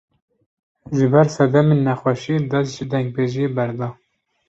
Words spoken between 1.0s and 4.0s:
ber sedemên nexweşiyê, dest ji dengbêjiyê berda